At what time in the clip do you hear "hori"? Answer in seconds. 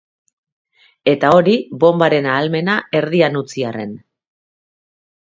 1.41-1.53